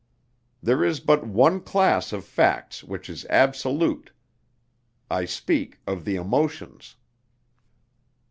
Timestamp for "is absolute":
3.07-4.11